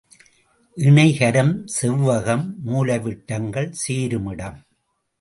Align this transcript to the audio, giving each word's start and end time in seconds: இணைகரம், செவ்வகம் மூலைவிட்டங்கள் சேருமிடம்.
இணைகரம், 0.77 1.51
செவ்வகம் 1.81 2.45
மூலைவிட்டங்கள் 2.65 3.71
சேருமிடம். 3.87 4.59